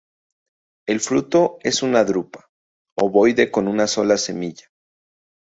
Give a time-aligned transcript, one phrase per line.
[0.87, 2.47] El fruto es una drupa,
[2.97, 4.65] ovoide con una sola semilla.